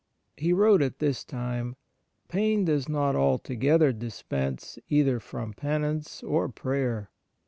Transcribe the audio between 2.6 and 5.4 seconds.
does not altogether dispense either